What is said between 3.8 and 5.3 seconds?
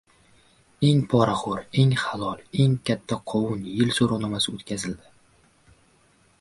so‘rovnomasi o‘tkazildi